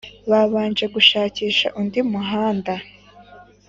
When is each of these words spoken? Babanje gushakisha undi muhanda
Babanje 0.29 0.85
gushakisha 0.95 1.67
undi 1.79 1.99
muhanda 2.11 2.73